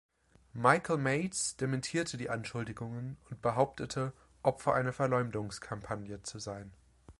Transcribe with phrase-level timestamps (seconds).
[0.55, 6.71] Michael Mates dementierte die Anschuldigungen und behauptete, Opfer einer Verleumdungskampagne zu sein.